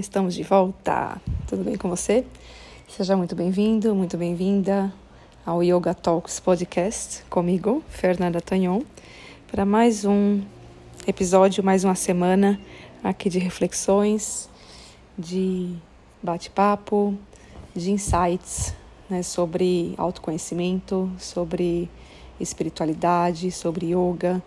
[0.00, 1.20] estamos de volta.
[1.46, 2.24] Tudo bem com você?
[2.88, 4.90] Seja muito bem-vindo, muito bem-vinda
[5.44, 8.80] ao Yoga Talks Podcast comigo, Fernanda Tanhon,
[9.50, 10.40] para mais um
[11.06, 12.58] episódio, mais uma semana
[13.04, 14.48] aqui de reflexões,
[15.18, 15.76] de
[16.22, 17.14] bate-papo,
[17.76, 18.74] de insights
[19.08, 21.90] né, sobre autoconhecimento, sobre
[22.40, 24.42] espiritualidade, sobre yoga,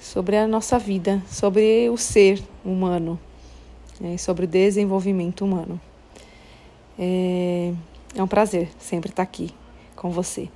[0.00, 3.20] sobre a nossa vida, sobre o ser humano
[4.02, 5.80] é, sobre o desenvolvimento humano.
[6.98, 7.72] É,
[8.14, 9.50] é um prazer sempre estar aqui
[9.94, 10.48] com você.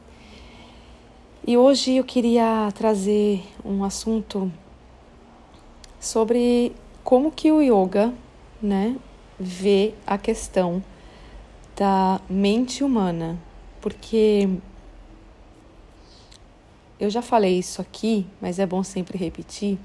[1.46, 4.52] E hoje eu queria trazer um assunto
[5.98, 6.72] sobre
[7.02, 8.12] como que o yoga,
[8.62, 8.96] né,
[9.38, 10.82] vê a questão
[11.74, 13.38] da mente humana,
[13.80, 14.48] porque
[16.98, 19.78] eu já falei isso aqui, mas é bom sempre repetir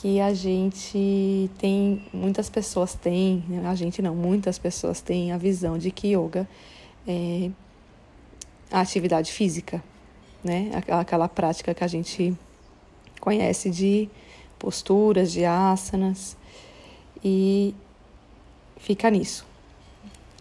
[0.00, 5.36] que a gente tem, muitas pessoas têm, né, a gente não, muitas pessoas têm a
[5.36, 6.48] visão de que yoga
[7.04, 7.50] é
[8.70, 9.82] a atividade física,
[10.44, 10.70] né?
[10.88, 12.36] Aquela prática que a gente
[13.20, 14.08] conhece de
[14.56, 16.36] posturas, de asanas
[17.24, 17.74] e
[18.76, 19.44] fica nisso.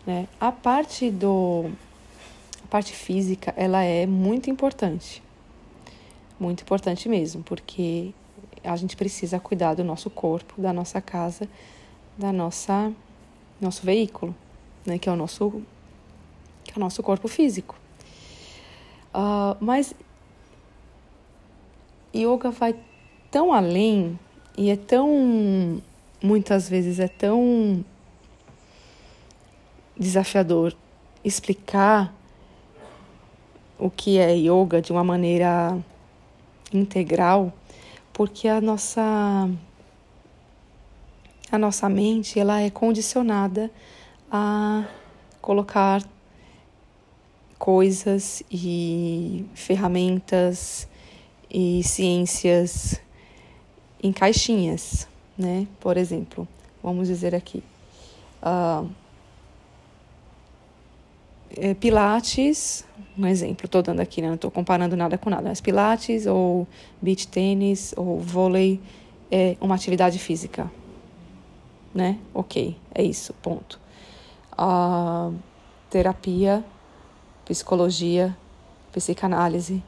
[0.05, 0.27] Né?
[0.39, 1.71] A parte do
[2.63, 5.23] a parte física, ela é muito importante.
[6.39, 8.13] Muito importante mesmo, porque
[8.67, 11.47] a gente precisa cuidar do nosso corpo, da nossa casa,
[12.17, 12.91] da nossa
[13.59, 14.35] nosso veículo,
[14.85, 15.61] né, que é o nosso
[16.63, 17.75] que é o nosso corpo físico.
[19.13, 19.95] Uh, mas
[22.13, 22.75] yoga vai
[23.31, 24.19] tão além
[24.57, 25.81] e é tão
[26.21, 27.83] muitas vezes é tão
[29.95, 30.75] desafiador
[31.23, 32.13] explicar
[33.79, 35.77] o que é yoga de uma maneira
[36.73, 37.53] integral
[38.17, 39.47] porque a nossa
[41.51, 43.69] a nossa mente ela é condicionada
[44.31, 44.85] a
[45.39, 46.01] colocar
[47.59, 50.87] coisas e ferramentas
[51.47, 52.99] e ciências
[54.01, 55.67] em caixinhas, né?
[55.79, 56.47] Por exemplo,
[56.81, 57.63] vamos dizer aqui,
[58.41, 58.89] uh,
[61.55, 62.85] é, Pilates,
[63.17, 64.27] um exemplo, estou dando aqui, né?
[64.27, 66.67] não estou comparando nada com nada, mas Pilates ou
[67.01, 68.79] beach tênis ou vôlei
[69.31, 70.71] é uma atividade física,
[71.93, 72.17] né?
[72.33, 73.79] Ok, é isso, ponto.
[74.53, 75.35] Uh,
[75.89, 76.63] terapia,
[77.45, 78.35] psicologia,
[78.91, 79.83] psicanálise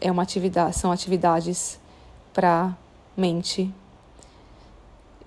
[0.00, 1.80] é uma atividade, são atividades
[2.32, 2.76] para
[3.16, 3.72] mente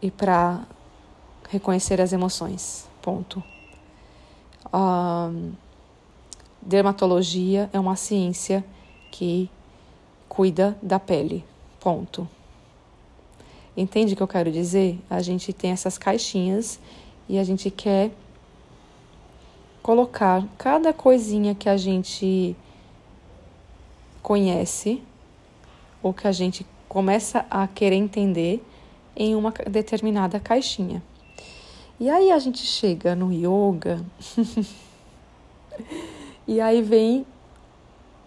[0.01, 0.61] e para
[1.49, 3.43] reconhecer as emoções, ponto.
[4.65, 5.53] Uh,
[6.61, 8.63] Dermatologia é uma ciência
[9.11, 9.49] que
[10.27, 11.45] cuida da pele.
[11.79, 12.27] Ponto.
[13.75, 14.99] Entende o que eu quero dizer?
[15.09, 16.79] A gente tem essas caixinhas
[17.29, 18.11] e a gente quer
[19.81, 22.55] colocar cada coisinha que a gente
[24.21, 25.01] conhece
[26.03, 28.63] ou que a gente começa a querer entender
[29.15, 31.01] em uma determinada caixinha.
[31.99, 34.03] E aí a gente chega no yoga
[36.47, 37.25] E aí vem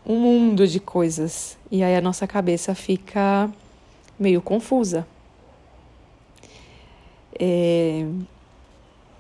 [0.04, 1.56] um mundo de coisas.
[1.70, 3.50] E aí a nossa cabeça fica
[4.18, 5.06] meio confusa.
[7.38, 8.04] É,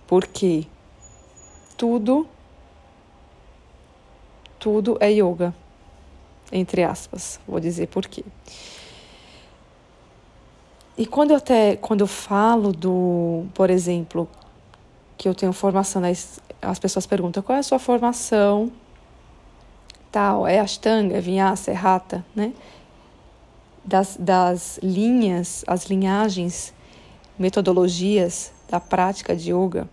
[0.06, 0.66] porque
[1.78, 2.28] tudo,
[4.58, 5.54] tudo é yoga,
[6.52, 7.40] entre aspas.
[7.48, 8.22] Vou dizer por quê.
[10.98, 14.28] E quando eu até quando eu falo do, por exemplo,
[15.16, 18.70] que eu tenho formação nas, as pessoas perguntam qual é a sua formação
[20.10, 22.52] tal, é Ashtanga, Vinyasa, é Hatha, né?
[23.84, 26.74] Das, das linhas, as linhagens,
[27.38, 29.88] metodologias da prática de yoga.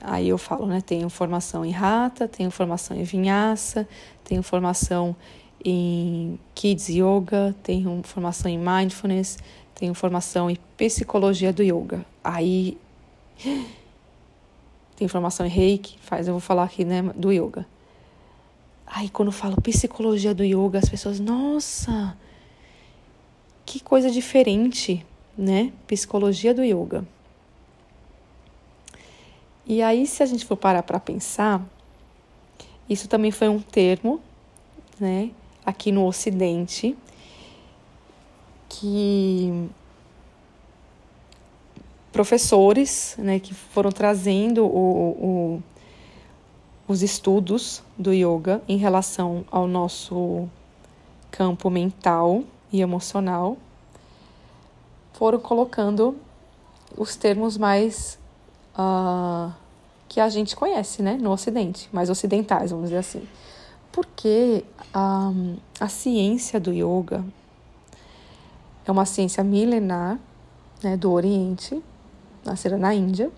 [0.00, 0.80] Aí eu falo, né?
[0.80, 3.88] Tenho formação em Hatha, tenho formação em Vinyasa,
[4.24, 5.16] tenho formação
[5.64, 9.38] em Kids Yoga, tenho formação em Mindfulness,
[9.74, 12.04] tenho formação em Psicologia do Yoga.
[12.22, 12.76] Aí
[14.96, 17.66] tem formação em Reiki, faz, eu vou falar aqui, né, do Yoga.
[18.94, 22.14] Aí quando eu falo psicologia do yoga, as pessoas, nossa,
[23.64, 25.04] que coisa diferente,
[25.36, 25.72] né?
[25.86, 27.02] Psicologia do yoga.
[29.66, 31.64] E aí, se a gente for parar para pensar,
[32.86, 34.20] isso também foi um termo,
[35.00, 35.30] né,
[35.64, 36.94] aqui no Ocidente,
[38.68, 39.70] que
[42.12, 45.62] professores, né, que foram trazendo o, o
[46.92, 50.46] os estudos do yoga em relação ao nosso
[51.30, 53.56] campo mental e emocional,
[55.14, 56.14] foram colocando
[56.94, 58.18] os termos mais
[58.74, 59.50] uh,
[60.06, 63.26] que a gente conhece, né, no Ocidente, mais ocidentais, vamos dizer assim.
[63.90, 64.62] Porque
[64.94, 67.24] um, a ciência do yoga
[68.84, 70.18] é uma ciência milenar,
[70.82, 71.82] né, do Oriente,
[72.44, 73.30] nascida na Índia,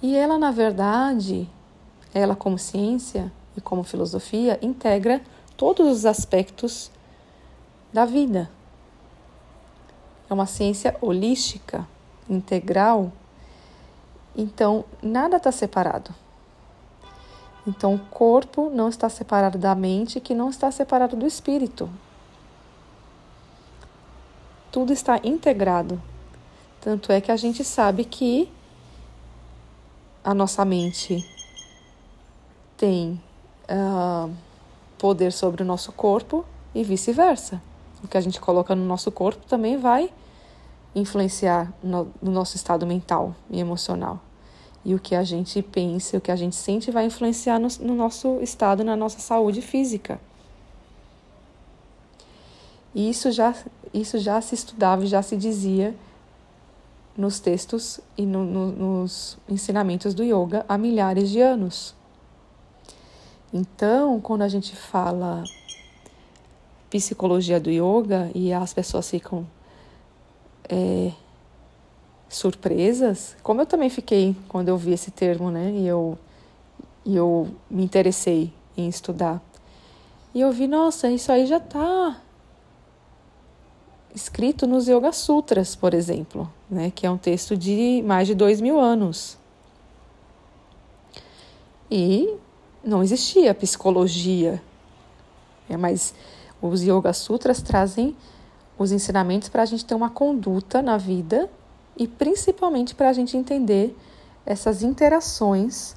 [0.00, 1.46] e ela, na verdade,
[2.14, 5.20] ela como ciência e como filosofia, integra
[5.56, 6.90] todos os aspectos
[7.92, 8.50] da vida.
[10.28, 11.86] É uma ciência holística,
[12.28, 13.12] integral.
[14.36, 16.14] Então, nada está separado.
[17.66, 21.88] Então, o corpo não está separado da mente, que não está separado do espírito.
[24.70, 26.00] Tudo está integrado.
[26.80, 28.50] Tanto é que a gente sabe que
[30.24, 31.24] a nossa mente
[32.82, 33.22] tem
[33.70, 34.28] uh,
[34.98, 36.44] poder sobre o nosso corpo
[36.74, 37.62] e vice-versa.
[38.02, 40.12] O que a gente coloca no nosso corpo também vai
[40.92, 44.18] influenciar no, no nosso estado mental e emocional.
[44.84, 47.94] E o que a gente pensa, o que a gente sente vai influenciar no, no
[47.94, 50.20] nosso estado, na nossa saúde física.
[52.92, 53.54] E isso já,
[53.94, 55.94] isso já se estudava e já se dizia
[57.16, 61.94] nos textos e no, no, nos ensinamentos do yoga há milhares de anos.
[63.52, 65.44] Então, quando a gente fala
[66.88, 69.46] psicologia do yoga e as pessoas ficam
[70.68, 71.12] é,
[72.28, 75.70] surpresas, como eu também fiquei quando eu vi esse termo, né?
[75.70, 76.18] E eu,
[77.04, 79.42] e eu me interessei em estudar.
[80.34, 82.18] E eu vi, nossa, isso aí já está
[84.14, 86.90] escrito nos Yoga Sutras, por exemplo, né?
[86.90, 89.36] Que é um texto de mais de dois mil anos.
[91.90, 92.34] E
[92.84, 94.62] não existia psicologia,
[95.68, 96.14] é, mas
[96.60, 98.16] os Yoga Sutras trazem
[98.78, 101.50] os ensinamentos para a gente ter uma conduta na vida
[101.96, 103.96] e principalmente para a gente entender
[104.44, 105.94] essas interações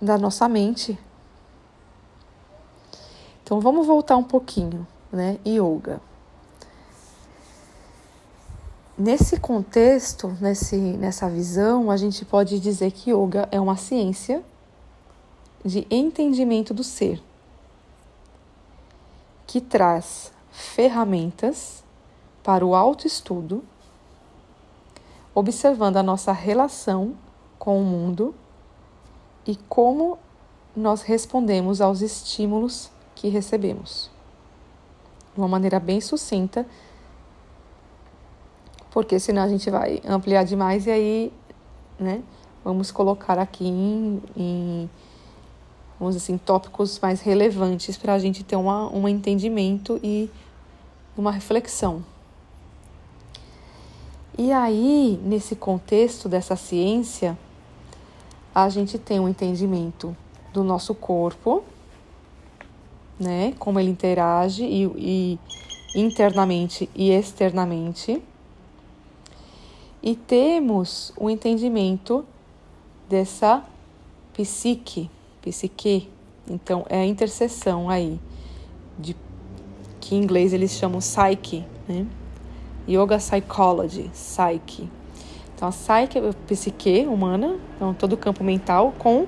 [0.00, 0.98] da nossa mente.
[3.42, 5.38] Então vamos voltar um pouquinho, né?
[5.46, 6.00] Yoga.
[8.96, 14.42] Nesse contexto, nesse, nessa visão, a gente pode dizer que yoga é uma ciência
[15.64, 17.22] de entendimento do ser,
[19.46, 21.82] que traz ferramentas
[22.42, 23.62] para o autoestudo
[25.38, 27.14] observando a nossa relação
[27.60, 28.34] com o mundo
[29.46, 30.18] e como
[30.74, 34.10] nós respondemos aos estímulos que recebemos.
[35.34, 36.66] De uma maneira bem sucinta,
[38.90, 41.32] porque senão a gente vai ampliar demais e aí,
[42.00, 42.20] né,
[42.64, 44.90] vamos colocar aqui em, em
[45.98, 50.30] vamos dizer assim, tópicos mais relevantes para a gente ter uma, um entendimento e
[51.16, 52.04] uma reflexão.
[54.36, 57.36] E aí, nesse contexto dessa ciência,
[58.54, 60.16] a gente tem um entendimento
[60.52, 61.64] do nosso corpo,
[63.18, 63.52] né?
[63.58, 65.38] Como ele interage e,
[65.94, 68.22] e internamente e externamente.
[70.00, 72.24] E temos o um entendimento
[73.08, 73.64] dessa
[74.32, 75.10] psique,
[75.50, 76.08] psique.
[76.48, 78.18] Então, é a interseção aí,
[78.98, 79.16] de,
[80.00, 82.06] que em inglês eles chamam psyche, né?
[82.88, 84.88] Yoga Psychology, Psyche.
[85.54, 89.26] Então, a Psyche é a psique humana, então todo o campo mental, com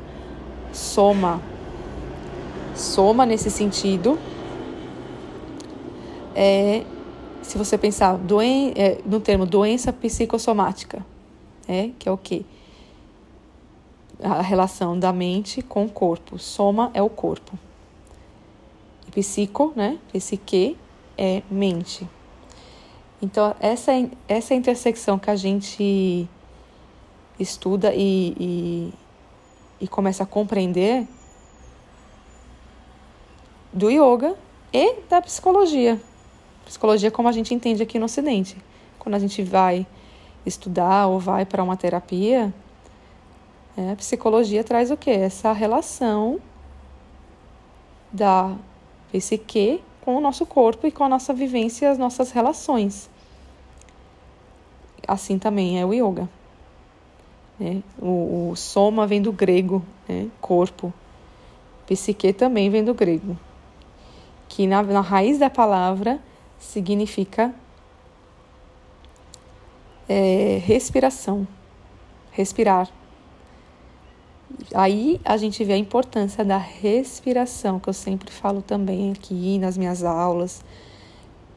[0.72, 1.42] soma.
[2.74, 4.18] Soma nesse sentido
[6.34, 6.84] é,
[7.42, 11.04] se você pensar doen é, no termo doença psicossomática,
[11.68, 12.44] é, que é o quê?
[14.22, 16.38] A relação da mente com o corpo.
[16.38, 17.58] Soma é o corpo.
[19.06, 19.98] E psico, né?
[20.12, 20.76] Psique
[21.16, 22.08] é mente.
[23.22, 23.92] Então, essa,
[24.26, 26.28] essa intersecção que a gente
[27.38, 28.92] estuda e, e,
[29.80, 31.06] e começa a compreender
[33.72, 34.34] do yoga
[34.72, 36.00] e da psicologia.
[36.64, 38.56] Psicologia como a gente entende aqui no Ocidente.
[38.98, 39.86] Quando a gente vai
[40.44, 42.52] estudar ou vai para uma terapia,
[43.76, 45.10] é, a psicologia traz o que?
[45.10, 46.40] Essa relação
[48.12, 48.56] da
[49.12, 53.08] psique com o nosso corpo e com a nossa vivência e as nossas relações.
[55.06, 56.28] Assim também é o yoga.
[57.58, 57.82] Né?
[57.98, 60.28] O, o soma vem do grego, né?
[60.40, 60.92] corpo.
[61.86, 63.36] Psique também vem do grego,
[64.48, 66.20] que na, na raiz da palavra
[66.56, 67.52] significa
[70.08, 71.46] é, respiração,
[72.30, 72.88] respirar.
[74.74, 79.76] Aí a gente vê a importância da respiração, que eu sempre falo também aqui nas
[79.76, 80.62] minhas aulas,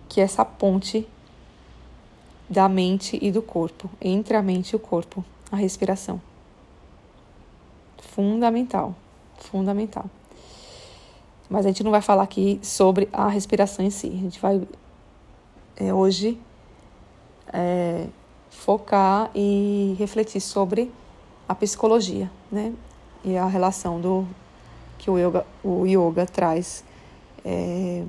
[0.10, 1.08] que é essa ponte
[2.50, 6.22] da mente e do corpo, entre a mente e o corpo, a respiração.
[7.98, 8.96] Fundamental,
[9.38, 10.06] fundamental.
[11.50, 14.08] Mas a gente não vai falar aqui sobre a respiração em si.
[14.08, 14.62] A gente vai
[15.76, 16.40] é, hoje
[17.52, 18.08] é,
[18.50, 20.92] focar e refletir sobre
[21.48, 22.74] a psicologia, né?
[23.24, 24.28] E a relação do
[24.98, 26.84] que o yoga, o yoga traz
[27.44, 28.06] é,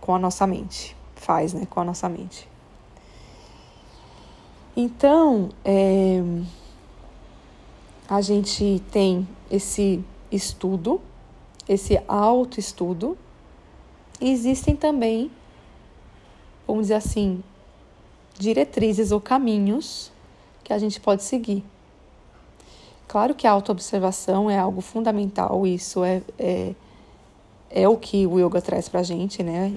[0.00, 1.66] com a nossa mente, faz, né?
[1.70, 2.48] Com a nossa mente.
[4.76, 6.20] Então, é,
[8.08, 11.00] a gente tem esse estudo,
[11.68, 13.16] esse autoestudo,
[14.20, 15.30] e existem também,
[16.66, 17.42] vamos dizer assim,
[18.36, 20.10] diretrizes ou caminhos
[20.64, 21.64] que a gente pode seguir.
[23.14, 26.74] Claro que a autoobservação é algo fundamental, isso é, é,
[27.70, 29.72] é o que o yoga traz pra gente, né?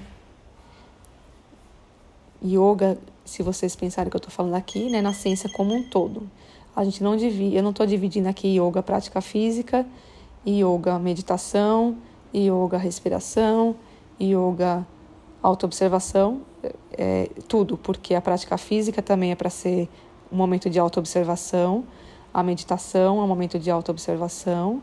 [2.44, 6.28] Yoga, se vocês pensarem que eu estou falando aqui, né, na ciência como um todo.
[6.74, 9.86] A gente não divide, eu não estou dividindo aqui yoga prática física,
[10.44, 11.96] yoga meditação,
[12.34, 13.76] yoga respiração,
[14.20, 14.84] yoga
[15.40, 16.40] autoobservação,
[16.90, 19.88] é, tudo, porque a prática física também é para ser
[20.32, 21.84] um momento de autoobservação,
[22.32, 24.82] a meditação é um momento de autoobservação,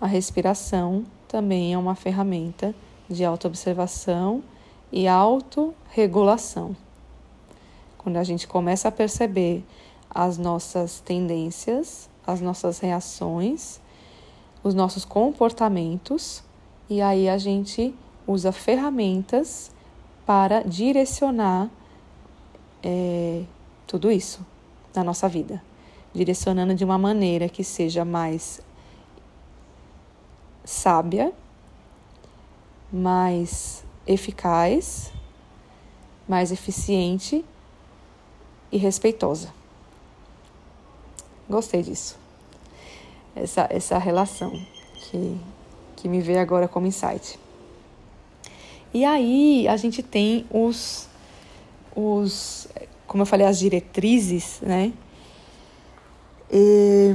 [0.00, 2.74] a respiração também é uma ferramenta
[3.08, 4.42] de autoobservação
[4.90, 6.76] e autorregulação.
[7.96, 9.64] Quando a gente começa a perceber
[10.08, 13.80] as nossas tendências, as nossas reações,
[14.62, 16.42] os nossos comportamentos,
[16.88, 17.94] e aí a gente
[18.26, 19.70] usa ferramentas
[20.26, 21.70] para direcionar
[22.82, 23.44] é,
[23.86, 24.44] tudo isso
[24.94, 25.62] na nossa vida,
[26.18, 28.60] direcionando de uma maneira que seja mais
[30.64, 31.32] sábia,
[32.92, 35.12] mais eficaz,
[36.28, 37.44] mais eficiente
[38.72, 39.54] e respeitosa.
[41.48, 42.18] Gostei disso.
[43.36, 44.50] Essa, essa relação
[44.94, 45.40] que,
[45.96, 47.38] que me veio agora como insight.
[48.92, 51.08] E aí a gente tem os,
[51.94, 52.66] os
[53.06, 54.92] como eu falei, as diretrizes, né?
[56.50, 57.14] E,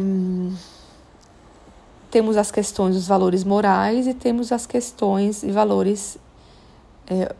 [2.14, 6.16] temos as questões dos valores morais e temos as questões e valores
[7.08, 7.34] é,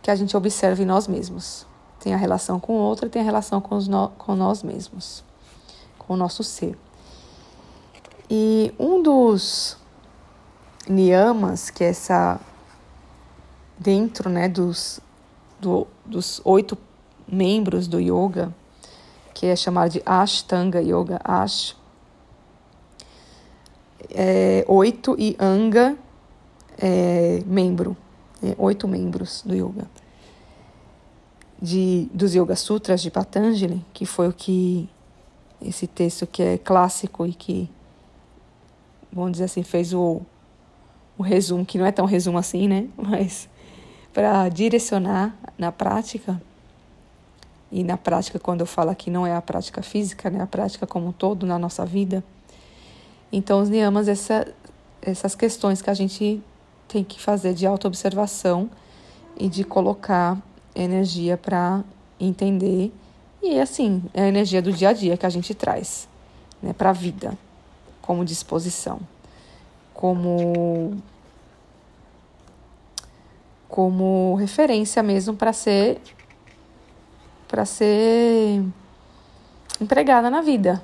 [0.00, 1.66] que a gente observa em nós mesmos.
[2.00, 5.22] Tem a relação com o outro e tem a relação com, no, com nós mesmos,
[5.98, 6.78] com o nosso ser.
[8.30, 9.76] E um dos
[10.88, 12.40] niyamas, que é essa
[13.78, 14.98] dentro né, dos,
[15.60, 16.78] do, dos oito
[17.28, 18.50] membros do yoga,
[19.36, 21.76] que é chamado de Ashtanga Yoga, Ash,
[24.08, 25.94] é, oito e Anga,
[26.78, 27.94] é, membro,
[28.42, 29.86] é, oito membros do yoga.
[31.60, 34.88] De, dos Yoga Sutras de Patanjali, que foi o que
[35.60, 37.70] esse texto que é clássico e que,
[39.12, 40.22] vamos dizer assim, fez o,
[41.18, 42.88] o resumo, que não é tão resumo assim, né?
[42.96, 43.50] Mas
[44.14, 46.40] para direcionar na prática.
[47.76, 50.40] E na prática, quando eu falo aqui, não é a prática física, né?
[50.40, 52.24] A prática como um todo na nossa vida.
[53.30, 54.50] Então, os niyamas, essa,
[55.02, 56.42] essas questões que a gente
[56.88, 58.70] tem que fazer de autoobservação
[59.38, 60.38] e de colocar
[60.74, 61.84] energia para
[62.18, 62.94] entender.
[63.42, 66.08] E, assim, é a energia do dia a dia que a gente traz
[66.62, 67.36] né, para a vida,
[68.00, 69.00] como disposição,
[69.92, 70.96] como
[73.68, 76.00] como referência mesmo para ser
[77.48, 78.62] para ser
[79.80, 80.82] empregada na vida,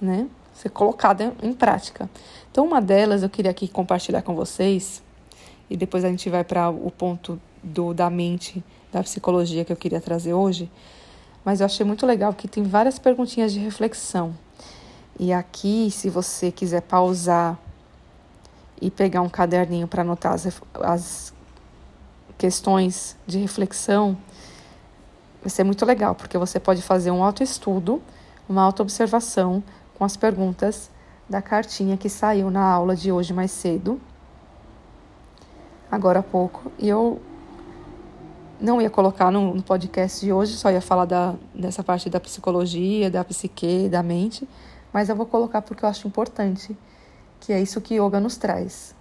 [0.00, 0.26] né?
[0.54, 2.08] Ser colocada em prática.
[2.50, 5.02] Então, uma delas eu queria aqui compartilhar com vocês
[5.68, 9.76] e depois a gente vai para o ponto do da mente, da psicologia que eu
[9.76, 10.70] queria trazer hoje.
[11.44, 14.34] Mas eu achei muito legal que tem várias perguntinhas de reflexão.
[15.18, 17.58] E aqui, se você quiser pausar
[18.80, 21.34] e pegar um caderninho para anotar as, as
[22.36, 24.16] questões de reflexão,
[25.40, 28.02] vai ser muito legal, porque você pode fazer um autoestudo,
[28.48, 29.62] uma autoobservação
[29.94, 30.90] com as perguntas
[31.28, 34.00] da cartinha que saiu na aula de hoje mais cedo,
[35.90, 37.20] agora há pouco, e eu
[38.60, 43.10] não ia colocar no, podcast de hoje, só ia falar da, dessa parte da psicologia,
[43.10, 44.48] da psique, da mente,
[44.92, 46.76] mas eu vou colocar porque eu acho importante,
[47.40, 48.94] que é isso que yoga nos traz.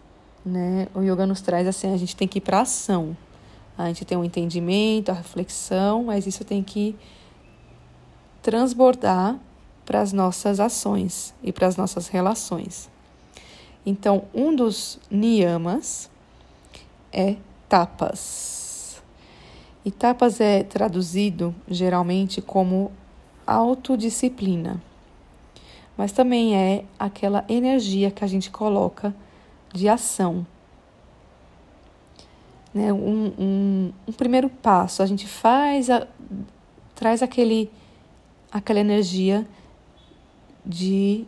[0.46, 0.88] Né?
[0.94, 3.16] O yoga nos traz assim, a gente tem que ir para ação.
[3.78, 6.96] A gente tem um entendimento, a reflexão, mas isso tem que
[8.42, 9.38] transbordar
[9.86, 12.90] para as nossas ações e para as nossas relações.
[13.86, 16.10] Então, um dos niyamas
[17.12, 17.36] é
[17.70, 19.02] tapas.
[19.84, 22.92] E tapas é traduzido geralmente como
[23.46, 24.82] autodisciplina,
[25.96, 29.14] mas também é aquela energia que a gente coloca
[29.72, 30.46] de ação.
[32.76, 32.92] Né?
[32.92, 36.06] Um, um, um primeiro passo, a gente faz, a,
[36.94, 37.72] traz aquele,
[38.52, 39.48] aquela energia
[40.66, 41.26] de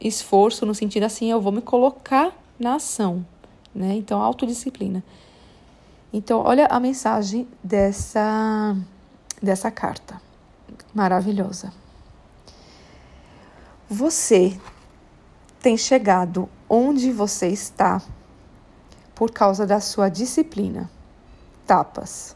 [0.00, 3.26] esforço no sentido assim, eu vou me colocar na ação,
[3.74, 3.94] né?
[3.96, 5.02] Então, autodisciplina.
[6.12, 8.76] Então, olha a mensagem dessa,
[9.42, 10.20] dessa carta.
[10.94, 11.72] Maravilhosa.
[13.88, 14.56] Você
[15.60, 18.00] tem chegado onde você está
[19.22, 20.90] por causa da sua disciplina.
[21.64, 22.34] Tapas.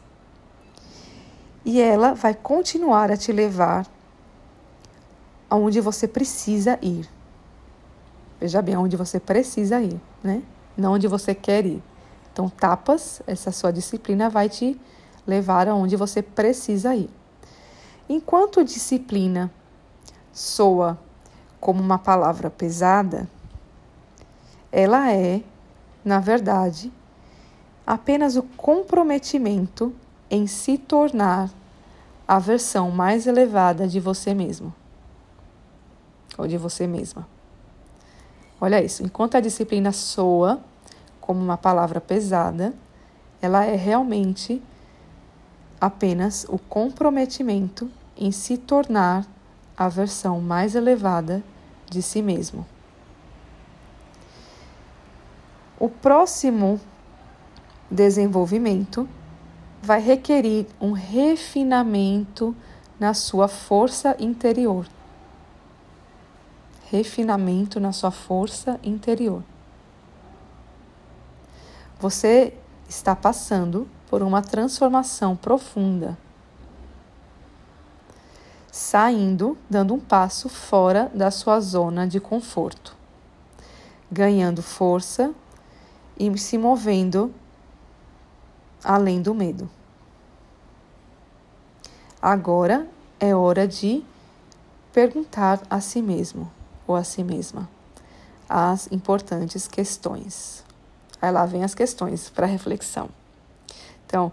[1.65, 3.85] E ela vai continuar a te levar
[5.49, 7.05] aonde você precisa ir.
[8.39, 10.41] Veja bem, aonde você precisa ir, né?
[10.77, 11.83] Não onde você quer ir.
[12.31, 14.79] Então, tapas, essa sua disciplina vai te
[15.27, 17.09] levar aonde você precisa ir.
[18.07, 19.51] Enquanto disciplina
[20.31, 20.97] soa
[21.59, 23.27] como uma palavra pesada,
[24.71, 25.43] ela é,
[26.07, 26.89] na verdade,
[27.85, 29.93] apenas o comprometimento
[30.31, 31.51] em se tornar
[32.25, 34.73] a versão mais elevada de você mesmo
[36.37, 37.27] ou de você mesma.
[38.59, 40.61] Olha isso, enquanto a disciplina soa
[41.19, 42.73] como uma palavra pesada,
[43.41, 44.61] ela é realmente
[45.79, 49.25] apenas o comprometimento em se tornar
[49.75, 51.43] a versão mais elevada
[51.89, 52.65] de si mesmo.
[55.79, 56.81] O próximo
[57.89, 59.07] desenvolvimento
[59.81, 62.55] vai requerir um refinamento
[62.99, 64.87] na sua força interior.
[66.89, 69.43] Refinamento na sua força interior.
[71.99, 72.53] Você
[72.89, 76.17] está passando por uma transformação profunda,
[78.71, 82.95] saindo, dando um passo fora da sua zona de conforto,
[84.11, 85.33] ganhando força
[86.19, 87.33] e se movendo
[88.83, 89.69] além do medo.
[92.21, 92.87] Agora
[93.19, 94.03] é hora de
[94.91, 96.51] perguntar a si mesmo
[96.87, 97.69] ou a si mesma
[98.49, 100.63] as importantes questões.
[101.21, 103.09] Aí lá vem as questões para reflexão.
[104.05, 104.31] Então,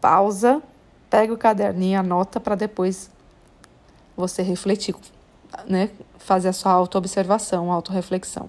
[0.00, 0.62] pausa,
[1.08, 3.10] pega o caderninho, anota para depois
[4.16, 4.94] você refletir,
[5.66, 5.90] né?
[6.18, 8.48] Fazer a sua autoobservação, autorreflexão.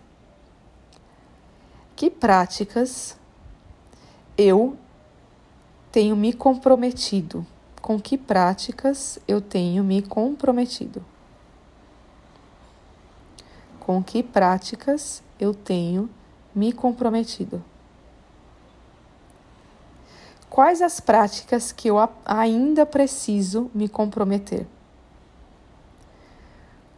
[2.01, 3.15] Que práticas
[4.35, 4.75] eu
[5.91, 7.45] tenho me comprometido?
[7.79, 11.05] Com que práticas eu tenho me comprometido?
[13.79, 16.09] Com que práticas eu tenho
[16.55, 17.63] me comprometido?
[20.49, 24.65] Quais as práticas que eu ainda preciso me comprometer?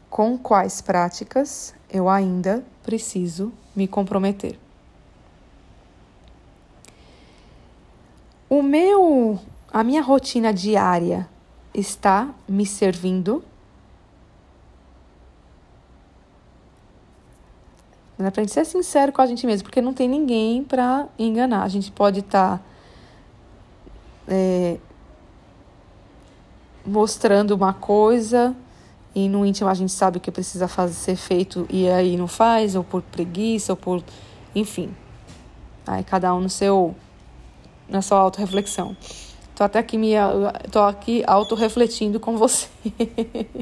[0.10, 4.63] Com quais práticas eu ainda preciso me comprometer?
[8.54, 9.40] O meu,
[9.72, 11.28] a minha rotina diária
[11.74, 13.44] está me servindo
[18.16, 18.30] Né?
[18.30, 21.64] Para a gente ser sincero com a gente mesmo, porque não tem ninguém para enganar.
[21.64, 22.64] A gente pode estar tá,
[24.28, 24.78] é,
[26.86, 28.56] mostrando uma coisa
[29.16, 32.76] e no íntimo a gente sabe que precisa fazer, ser feito e aí não faz,
[32.76, 34.04] ou por preguiça, ou por.
[34.54, 34.96] enfim.
[35.88, 36.96] Aí cada um no seu.
[37.88, 38.96] Na sua autorreflexão.
[39.56, 40.14] Tô até aqui me.
[40.72, 42.68] tô aqui autorrefletindo com você.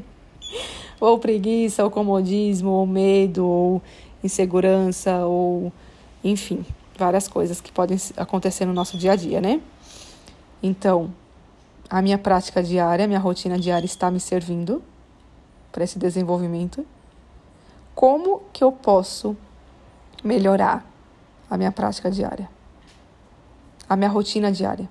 [1.00, 3.82] ou preguiça, ou comodismo, ou medo, ou
[4.24, 5.72] insegurança ou,
[6.24, 6.66] enfim,
[6.98, 9.60] várias coisas que podem acontecer no nosso dia a dia, né?
[10.62, 11.12] Então,
[11.90, 14.82] a minha prática diária, a minha rotina diária está me servindo
[15.72, 16.86] para esse desenvolvimento.
[17.96, 19.36] Como que eu posso
[20.24, 20.86] melhorar
[21.50, 22.48] a minha prática diária?
[23.92, 24.90] A minha rotina diária?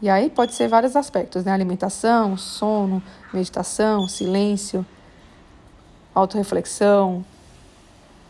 [0.00, 1.52] E aí pode ser vários aspectos, né?
[1.52, 4.86] Alimentação, sono, meditação, silêncio,
[6.14, 7.22] autorreflexão,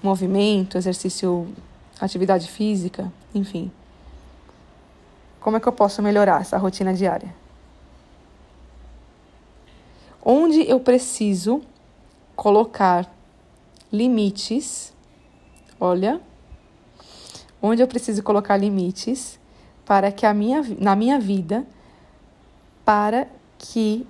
[0.03, 1.47] movimento, exercício,
[2.01, 3.71] atividade física, enfim.
[5.39, 7.33] Como é que eu posso melhorar essa rotina diária?
[10.21, 11.63] Onde eu preciso
[12.35, 13.09] colocar
[13.93, 14.93] limites,
[15.79, 16.21] olha,
[17.63, 19.39] onde eu preciso colocar limites
[19.85, 21.67] para que a minha, na minha vida,
[22.85, 24.07] para que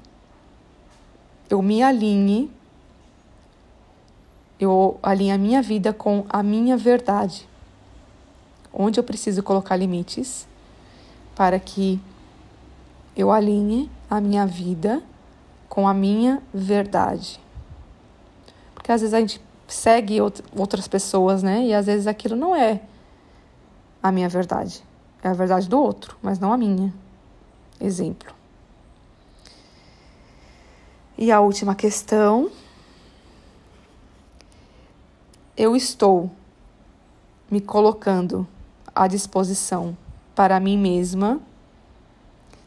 [1.48, 2.50] eu me alinhe
[4.58, 7.48] eu alinho a minha vida com a minha verdade.
[8.72, 10.46] Onde eu preciso colocar limites
[11.34, 12.00] para que
[13.16, 15.02] eu alinhe a minha vida
[15.68, 17.40] com a minha verdade.
[18.74, 21.66] Porque às vezes a gente segue outras pessoas, né?
[21.66, 22.80] E às vezes aquilo não é
[24.02, 24.82] a minha verdade.
[25.24, 26.92] É a verdade do outro, mas não a minha.
[27.80, 28.34] Exemplo.
[31.16, 32.50] E a última questão.
[35.56, 36.30] Eu estou
[37.50, 38.46] me colocando
[38.94, 39.96] à disposição
[40.34, 41.40] para mim mesma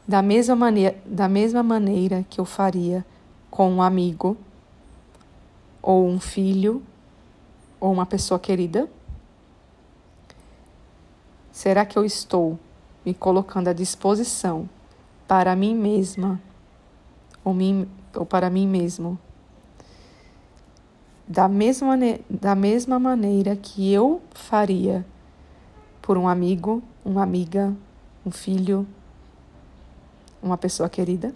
[0.08, 3.06] da mesma maneira, da mesma maneira que eu faria
[3.52, 4.38] com um amigo
[5.82, 6.82] ou um filho
[7.80, 8.90] ou uma pessoa querida?
[11.58, 12.60] Será que eu estou
[13.04, 14.70] me colocando à disposição
[15.28, 16.40] para mim mesma
[17.44, 19.18] ou, mim, ou para mim mesmo?
[21.28, 21.98] Da mesma,
[22.30, 25.04] da mesma maneira que eu faria
[26.00, 27.76] por um amigo, uma amiga,
[28.24, 28.86] um filho,
[30.40, 31.34] uma pessoa querida?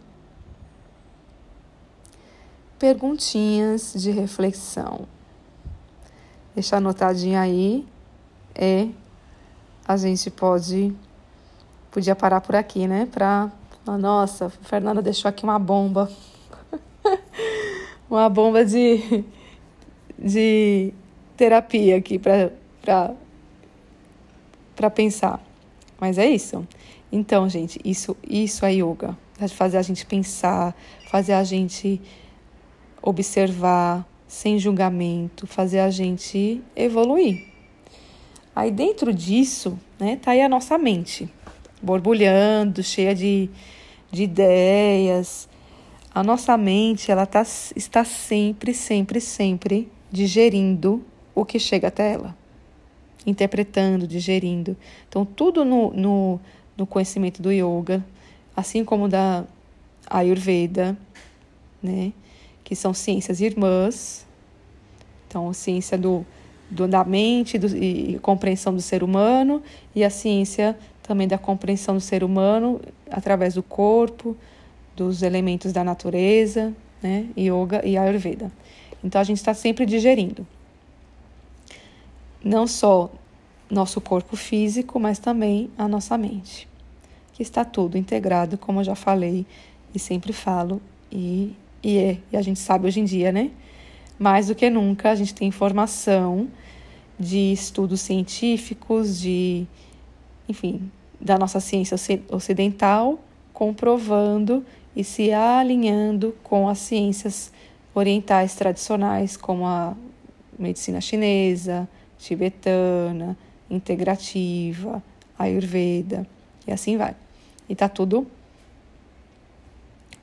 [2.78, 5.08] Perguntinhas de reflexão.
[6.54, 7.88] Deixa anotadinho aí.
[8.54, 8.88] É,
[9.88, 10.94] a gente pode
[11.92, 13.08] podia parar por aqui, né?
[13.12, 13.52] Pra
[13.86, 16.10] nossa, Fernanda deixou aqui uma bomba.
[18.10, 19.24] uma bomba de
[20.18, 20.94] de
[21.36, 23.14] terapia aqui para para
[24.76, 25.40] para pensar.
[26.00, 26.66] Mas é isso.
[27.12, 29.18] Então, gente, isso isso é yoga.
[29.40, 30.76] É fazer a gente pensar,
[31.10, 32.00] fazer a gente
[33.02, 37.51] observar, sem julgamento, fazer a gente evoluir.
[38.56, 41.30] Aí dentro disso, né, tá aí a nossa mente,
[41.82, 43.50] borbulhando, cheia de,
[44.12, 45.48] de ideias.
[46.14, 47.42] A nossa mente, ela tá,
[47.76, 52.36] está sempre, sempre, sempre digerindo o que chega até ela.
[53.26, 54.76] Interpretando, digerindo.
[55.08, 56.40] Então, tudo no, no,
[56.76, 58.04] no conhecimento do yoga,
[58.56, 59.46] assim como da
[60.08, 60.98] Ayurveda,
[61.82, 62.12] né?
[62.72, 64.26] que são ciências irmãs.
[65.28, 66.26] Então, ciência do,
[66.72, 69.62] do da mente do, e compreensão do ser humano,
[69.94, 72.80] e a ciência também da compreensão do ser humano
[73.10, 74.36] através do corpo,
[74.96, 77.28] dos elementos da natureza, né?
[77.38, 78.52] Yoga e Ayurveda.
[79.04, 80.48] Então, a gente está sempre digerindo.
[82.44, 83.12] Não só
[83.70, 86.68] nosso corpo físico, mas também a nossa mente,
[87.34, 89.46] que está tudo integrado, como eu já falei
[89.94, 90.82] e sempre falo,
[91.12, 91.54] e
[91.84, 93.50] e é, e a gente sabe hoje em dia, né?
[94.18, 96.48] Mais do que nunca, a gente tem informação
[97.20, 99.66] de estudos científicos, de,
[100.48, 101.96] enfim, da nossa ciência
[102.30, 103.20] ocidental,
[103.54, 107.52] comprovando e se alinhando com as ciências
[107.94, 109.96] orientais tradicionais, como a
[110.58, 113.38] medicina chinesa, tibetana,
[113.70, 115.02] integrativa,
[115.38, 116.28] ayurveda,
[116.68, 117.16] e assim vai.
[117.68, 118.28] E tá tudo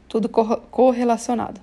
[0.09, 1.61] tudo correlacionado.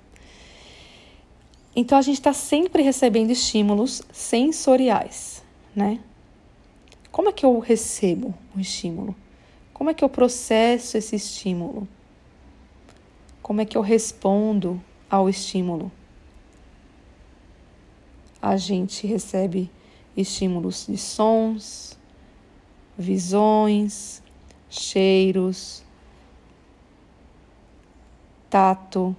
[1.78, 6.00] Então a gente está sempre recebendo estímulos sensoriais, né?
[7.12, 9.14] Como é que eu recebo um estímulo?
[9.74, 11.86] Como é que eu processo esse estímulo?
[13.42, 15.92] Como é que eu respondo ao estímulo?
[18.40, 19.70] A gente recebe
[20.16, 21.98] estímulos de sons,
[22.96, 24.22] visões,
[24.70, 25.84] cheiros,
[28.48, 29.14] tato,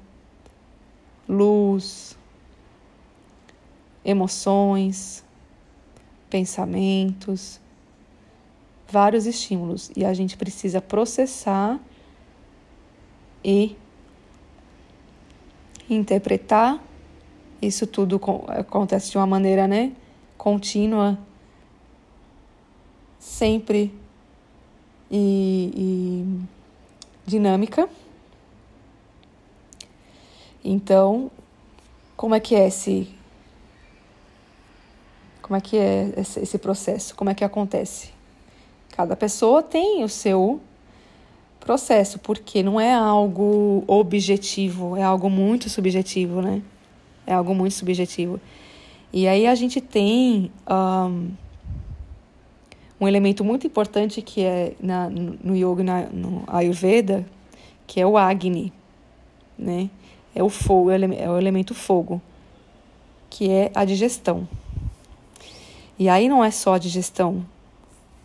[1.30, 2.17] luz,
[4.08, 5.22] emoções,
[6.30, 7.60] pensamentos,
[8.90, 11.78] vários estímulos e a gente precisa processar
[13.44, 13.76] e
[15.90, 16.82] interpretar.
[17.62, 19.92] Isso tudo acontece de uma maneira, né,
[20.38, 21.20] contínua,
[23.20, 23.94] sempre
[25.12, 27.90] e, e dinâmica.
[30.64, 31.30] Então,
[32.16, 33.17] como é que é esse
[35.48, 37.16] como é que é esse processo?
[37.16, 38.10] Como é que acontece?
[38.90, 40.60] Cada pessoa tem o seu
[41.60, 46.62] processo, porque não é algo objetivo, é algo muito subjetivo, né?
[47.26, 48.40] É algo muito subjetivo.
[49.14, 51.32] E aí a gente tem um,
[53.00, 57.26] um elemento muito importante que é na, no yoga, na, no Ayurveda,
[57.86, 58.74] que é o Agni,
[59.58, 59.90] né?
[60.38, 62.22] é o fogo, é o elemento fogo,
[63.30, 64.48] que é a digestão.
[66.00, 67.46] E aí não é só a digestão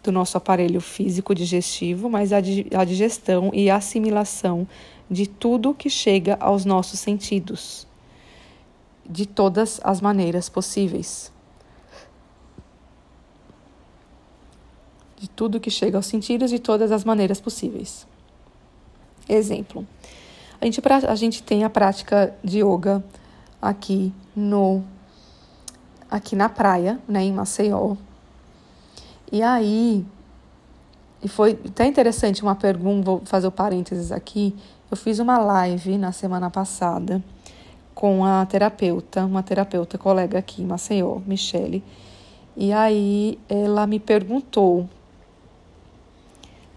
[0.03, 4.67] do nosso aparelho físico digestivo, mas a, a digestão e a assimilação
[5.11, 7.87] de tudo que chega aos nossos sentidos,
[9.09, 11.33] de todas as maneiras possíveis.
[15.17, 18.07] De tudo que chega aos sentidos de todas as maneiras possíveis.
[19.29, 19.87] Exemplo.
[20.61, 23.05] A gente, a gente tem a prática de yoga
[23.61, 24.83] aqui no
[26.13, 27.97] aqui na praia, né, em Maceió.
[29.33, 30.05] E aí,
[31.23, 34.55] e foi até interessante uma pergunta, vou fazer o parênteses aqui.
[34.91, 37.25] Eu fiz uma live na semana passada
[37.95, 41.83] com a terapeuta, uma terapeuta colega aqui em Maceió, Michele.
[42.55, 44.87] E aí ela me perguntou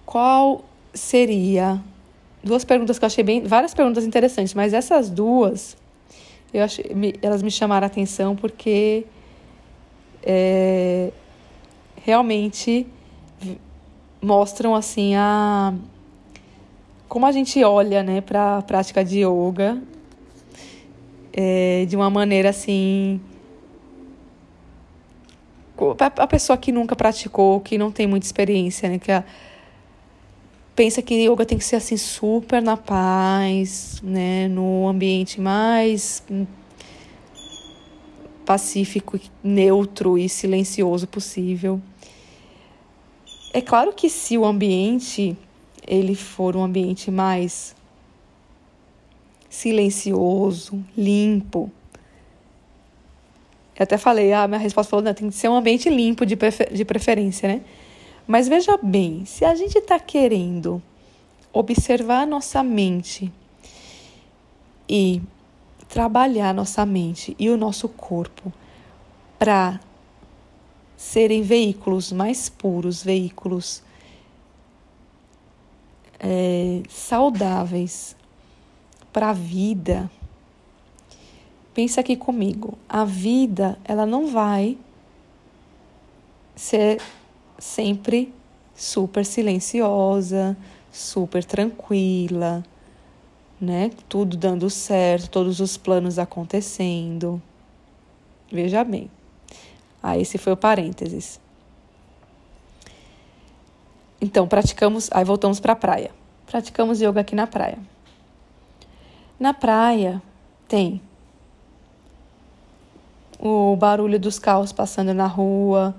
[0.06, 1.82] qual seria
[2.42, 5.76] duas perguntas que eu achei bem, várias perguntas interessantes, mas essas duas
[6.54, 9.06] eu achei, me, elas me chamaram a atenção porque
[10.26, 11.12] é,
[12.04, 12.88] realmente
[14.22, 15.74] mostram assim a
[17.08, 19.80] como a gente olha né para a prática de yoga
[21.32, 23.22] é, de uma maneira assim
[26.18, 29.24] a pessoa que nunca praticou que não tem muita experiência né que a,
[30.76, 36.24] pensa que yoga tem que ser assim super na paz né no ambiente mais
[38.46, 41.82] pacífico, neutro e silencioso possível.
[43.52, 45.36] É claro que se o ambiente
[45.88, 47.76] ele for um ambiente mais
[49.50, 51.72] silencioso, limpo.
[53.78, 56.36] Eu até falei, ah, minha resposta falou, não, tem que ser um ambiente limpo de,
[56.36, 57.62] prefer de preferência, né?
[58.28, 60.82] Mas veja bem, se a gente está querendo
[61.54, 63.32] observar a nossa mente
[64.90, 65.22] e
[65.88, 68.52] trabalhar nossa mente e o nosso corpo
[69.38, 69.80] para
[70.98, 73.84] serem veículos mais puros, veículos
[76.20, 78.16] é, saudáveis
[79.12, 80.10] para a vida.
[81.74, 84.78] Pensa aqui comigo, a vida ela não vai
[86.56, 87.02] ser
[87.60, 88.34] sempre
[88.74, 90.56] super silenciosa,
[90.92, 92.64] super tranquila
[93.66, 93.90] né?
[94.08, 97.42] Tudo dando certo, todos os planos acontecendo.
[98.52, 99.10] Veja bem.
[100.02, 101.40] Ah, esse foi o parênteses.
[104.22, 106.12] Então, praticamos, aí voltamos para a praia.
[106.46, 107.80] Praticamos yoga aqui na praia.
[109.40, 110.22] Na praia
[110.68, 111.02] tem
[113.40, 115.94] o barulho dos carros passando na rua,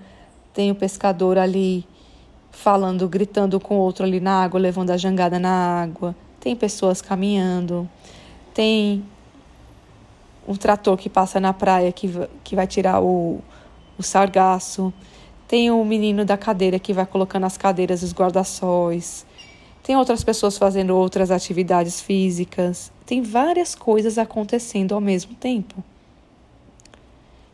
[0.54, 1.86] tem o pescador ali
[2.50, 6.14] falando, gritando com outro ali na água, levando a jangada na água
[6.46, 7.90] tem pessoas caminhando,
[8.54, 9.02] tem
[10.46, 12.08] um trator que passa na praia que,
[12.44, 13.40] que vai tirar o,
[13.98, 14.94] o sargaço,
[15.48, 19.26] tem o menino da cadeira que vai colocando as cadeiras os guarda-sóis,
[19.82, 25.82] tem outras pessoas fazendo outras atividades físicas, tem várias coisas acontecendo ao mesmo tempo.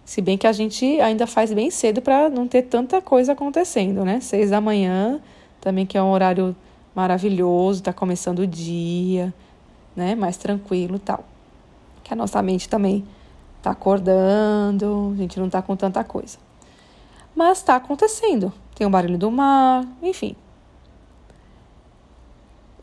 [0.05, 4.05] Se bem que a gente ainda faz bem cedo para não ter tanta coisa acontecendo,
[4.05, 4.21] né?
[4.21, 5.19] Seis da manhã,
[5.63, 6.55] também que é um horário
[6.95, 9.33] maravilhoso, está começando o dia,
[9.95, 10.15] né?
[10.15, 11.25] Mais tranquilo tal.
[12.03, 13.05] Que a nossa mente também
[13.59, 16.39] está acordando, a gente não está com tanta coisa.
[17.35, 18.53] Mas está acontecendo.
[18.75, 20.35] Tem o barulho do mar, enfim.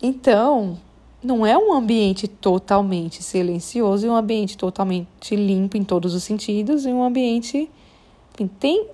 [0.02, 0.78] Então,
[1.22, 6.86] não é um ambiente totalmente silencioso e um ambiente totalmente limpo em todos os sentidos
[6.86, 7.70] e um ambiente
[8.40, 8.88] enfim, tem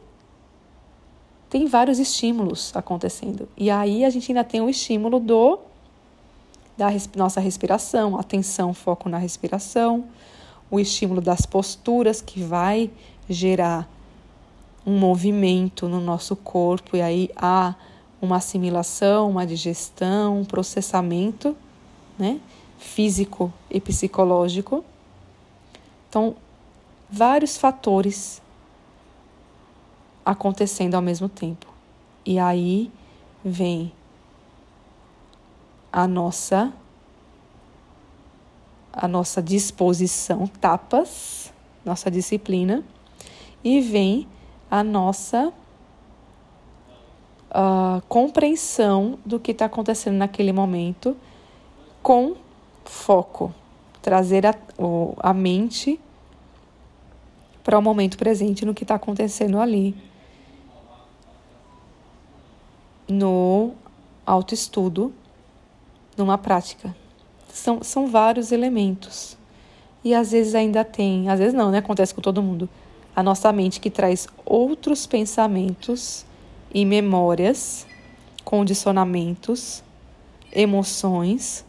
[1.56, 3.48] tem vários estímulos acontecendo.
[3.56, 5.58] E aí a gente ainda tem o estímulo do
[6.76, 10.04] da res, nossa respiração, atenção, foco na respiração,
[10.70, 12.92] o estímulo das posturas que vai
[13.30, 13.90] gerar
[14.86, 17.74] um movimento no nosso corpo e aí há
[18.22, 21.56] uma assimilação, uma digestão, um processamento,
[22.20, 22.38] né,
[22.78, 24.84] físico e psicológico.
[26.10, 26.36] Então,
[27.10, 28.42] vários fatores
[30.26, 31.68] acontecendo ao mesmo tempo.
[32.26, 32.92] E aí
[33.44, 33.92] vem
[35.94, 36.74] a nossa
[38.92, 42.82] a nossa disposição, tapas, nossa disciplina,
[43.62, 44.26] e vem
[44.72, 45.52] a nossa
[47.52, 51.16] uh, compreensão do que está acontecendo naquele momento
[52.02, 52.38] com
[52.86, 53.54] foco,
[54.02, 54.56] trazer a,
[55.20, 56.00] a mente
[57.62, 59.96] para o momento presente no que está acontecendo ali
[63.08, 63.74] no
[64.26, 65.14] autoestudo,
[66.18, 66.96] numa prática.
[67.50, 69.38] São, são vários elementos.
[70.04, 71.80] E às vezes ainda tem, às vezes não, né?
[71.80, 72.70] Acontece com todo mundo.
[73.16, 76.26] A nossa mente que traz outros pensamentos
[76.74, 77.88] e memórias,
[78.44, 79.84] condicionamentos,
[80.52, 81.66] emoções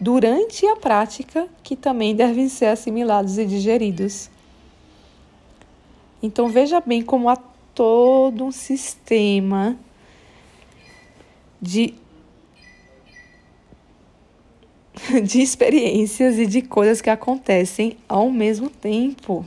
[0.00, 4.30] durante a prática que também devem ser assimilados e digeridos.
[6.22, 7.36] Então veja bem como há
[7.74, 9.76] todo um sistema
[11.64, 11.94] de
[15.24, 19.44] de experiências e de coisas que acontecem ao mesmo tempo,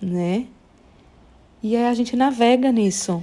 [0.00, 0.46] né?
[1.62, 3.22] E aí a gente navega nisso.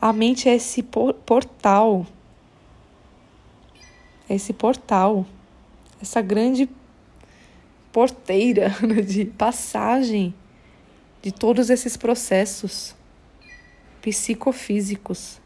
[0.00, 2.06] A mente é esse portal,
[4.28, 5.26] é esse portal,
[6.02, 6.68] essa grande
[7.92, 8.74] porteira
[9.06, 10.34] de passagem
[11.22, 12.94] de todos esses processos
[14.00, 15.39] psicofísicos.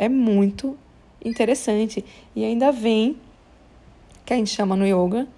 [0.00, 0.78] É muito
[1.22, 2.02] interessante.
[2.34, 3.18] E ainda vem,
[4.24, 5.28] que a gente chama no yoga,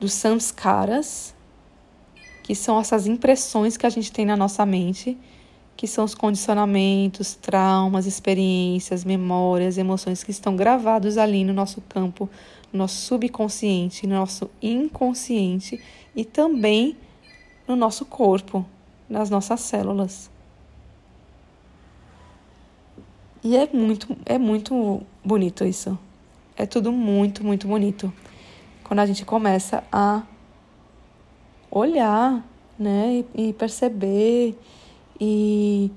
[0.00, 1.32] dos samskaras,
[2.42, 5.16] que são essas impressões que a gente tem na nossa mente,
[5.76, 12.28] que são os condicionamentos, traumas, experiências, memórias, emoções que estão gravados ali no nosso campo,
[12.72, 15.80] no nosso subconsciente, no nosso inconsciente
[16.16, 16.96] e também
[17.68, 18.66] no nosso corpo,
[19.08, 20.28] nas nossas células.
[23.42, 25.98] E é muito, é muito bonito isso.
[26.56, 28.12] É tudo muito, muito bonito.
[28.84, 30.22] Quando a gente começa a
[31.70, 32.44] olhar,
[32.78, 34.58] né, e, perceber
[35.20, 35.90] e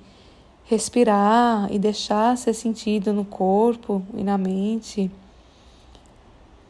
[0.66, 5.12] respirar e deixar ser sentido no corpo e na mente.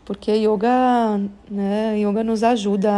[0.05, 2.91] Porque yoga, né, yoga nos ajuda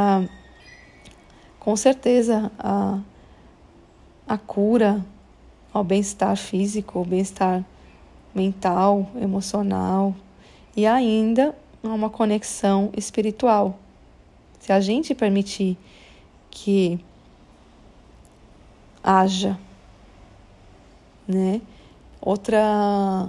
[1.59, 2.99] com certeza a,
[4.27, 5.05] a cura
[5.75, 7.61] ao bem-estar físico, ao bem-estar
[8.33, 10.15] mental, emocional
[10.73, 13.77] e ainda a uma conexão espiritual.
[14.57, 15.77] Se a gente permitir
[16.49, 16.97] que
[19.03, 19.59] haja,
[21.27, 21.59] né?
[22.21, 23.27] Outra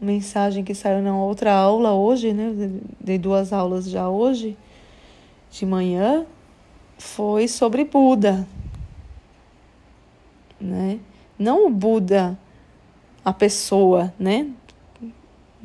[0.00, 2.54] mensagem que saiu na outra aula hoje, né?
[2.98, 4.56] Dei duas aulas já hoje
[5.50, 6.24] de manhã
[6.96, 8.48] foi sobre Buda,
[10.58, 10.98] né?
[11.40, 12.38] Não o Buda,
[13.24, 14.46] a pessoa, né?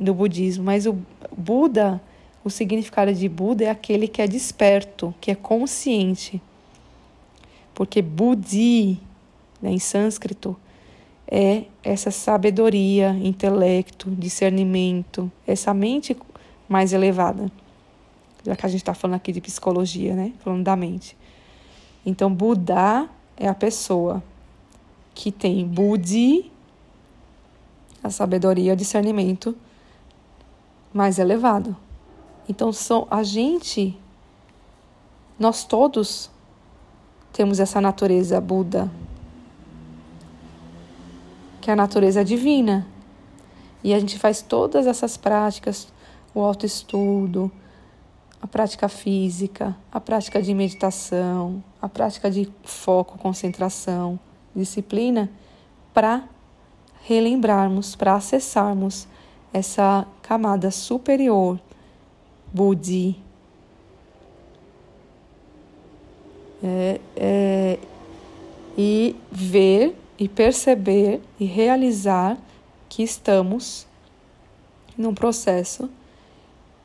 [0.00, 0.96] Do budismo, mas o
[1.36, 2.00] Buda,
[2.42, 6.40] o significado de Buda é aquele que é desperto, que é consciente.
[7.74, 8.98] Porque Budi,
[9.60, 10.56] né, em sânscrito,
[11.30, 16.16] é essa sabedoria, intelecto, discernimento, essa mente
[16.66, 17.52] mais elevada.
[18.42, 20.32] Já que a gente está falando aqui de psicologia, né?
[20.38, 21.14] Falando da mente.
[22.04, 24.22] Então, Buda é a pessoa
[25.16, 26.52] que tem Budi,
[28.04, 29.56] a sabedoria, o discernimento
[30.92, 31.74] mais elevado.
[32.46, 33.98] Então, são, a gente,
[35.38, 36.30] nós todos
[37.32, 38.92] temos essa natureza Buda,
[41.62, 42.86] que é a natureza divina.
[43.82, 45.88] E a gente faz todas essas práticas,
[46.34, 47.50] o autoestudo,
[48.40, 54.20] a prática física, a prática de meditação, a prática de foco, concentração,
[54.56, 55.30] disciplina
[55.92, 56.28] para
[57.02, 59.06] relembrarmos, para acessarmos
[59.52, 61.60] essa camada superior,
[62.52, 63.16] Budi.
[66.62, 67.78] É, é,
[68.76, 72.36] e ver e perceber e realizar
[72.88, 73.86] que estamos
[74.96, 75.88] num processo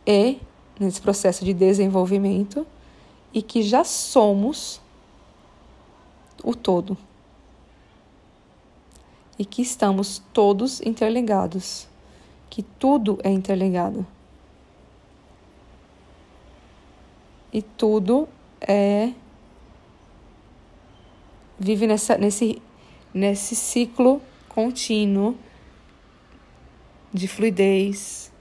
[0.06, 0.38] e
[0.80, 2.68] nesse processo de desenvolvimento
[3.34, 4.82] e que já somos
[6.44, 6.98] o todo
[9.42, 11.88] e que estamos todos interligados,
[12.48, 14.06] que tudo é interligado.
[17.52, 18.30] E tudo
[18.62, 19.12] é
[21.58, 22.62] vive nessa, nesse,
[23.12, 25.36] nesse ciclo contínuo
[27.12, 28.32] de fluidez,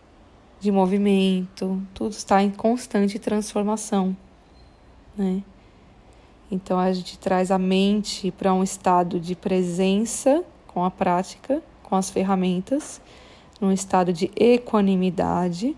[0.60, 4.14] de movimento, tudo está em constante transformação,
[5.16, 5.42] né?
[6.50, 11.96] Então a gente traz a mente para um estado de presença com a prática, com
[11.96, 13.00] as ferramentas,
[13.60, 15.76] num estado de equanimidade,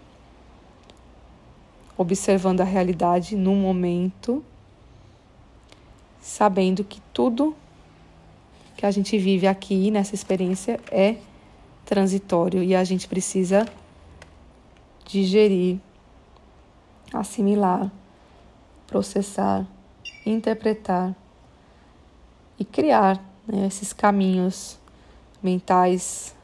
[1.96, 4.44] observando a realidade no momento,
[6.21, 7.56] sabendo que tudo
[8.77, 11.16] que a gente vive aqui nessa experiência é
[11.87, 13.66] transitório e a gente precisa
[15.06, 15.79] digerir,
[17.14, 17.90] assimilar,
[18.87, 19.66] processar,
[20.27, 21.16] interpretar
[22.58, 23.16] e criar
[23.46, 24.81] né, esses caminhos
[25.42, 26.34] mentais,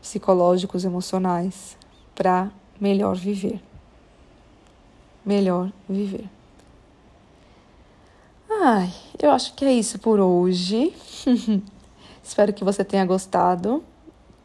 [0.00, 1.76] psicológicos, emocionais,
[2.14, 2.50] para
[2.80, 3.60] melhor viver.
[5.24, 6.28] Melhor viver.
[8.50, 10.92] Ai, eu acho que é isso por hoje.
[12.22, 13.82] Espero que você tenha gostado,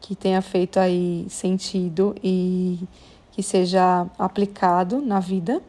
[0.00, 2.80] que tenha feito aí sentido e
[3.32, 5.62] que seja aplicado na vida.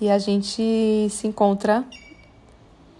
[0.00, 1.84] E a gente se encontra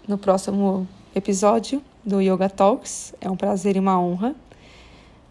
[0.07, 3.13] no próximo episódio do Yoga Talks.
[3.19, 4.35] É um prazer e uma honra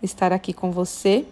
[0.03, 1.25] estar aqui com você.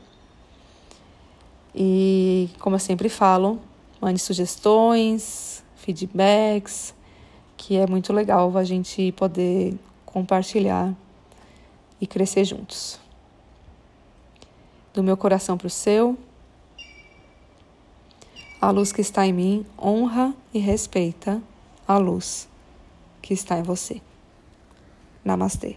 [1.74, 3.58] E, como eu sempre falo,
[4.00, 6.94] mande sugestões, feedbacks,
[7.56, 9.74] que é muito legal a gente poder
[10.04, 10.94] compartilhar
[12.00, 13.00] e crescer juntos.
[14.94, 16.18] Do meu coração para o seu,
[18.60, 21.42] a luz que está em mim honra e respeita
[21.88, 22.46] a luz
[23.22, 24.00] que está em você.
[25.24, 25.76] Namastê.